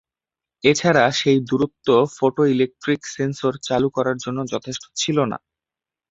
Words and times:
এছাড়া, 0.63 1.03
সেই 1.11 1.37
দূরত্ব 1.49 1.87
ফটোইলেকট্রিক 2.17 3.01
সেন্সর 3.07 3.53
চালু 3.67 3.87
করার 3.89 4.17
জন্য 4.17 4.39
যথেষ্ট 4.53 4.83
ছিল 4.95 5.17
না। 5.25 5.37